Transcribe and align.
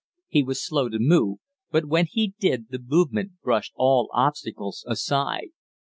He 0.29 0.41
was 0.41 0.65
slow 0.65 0.89
to 0.89 0.97
move, 0.99 1.37
but 1.69 1.85
when 1.85 2.07
he 2.09 2.33
did 2.39 2.69
the 2.71 2.79
movement 2.79 3.33
brushed 3.43 3.73
all 3.75 4.09
obstacles 4.13 4.83
aside. 4.87 5.49